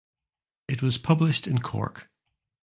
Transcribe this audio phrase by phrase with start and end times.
[0.67, 2.09] It was published in Cork.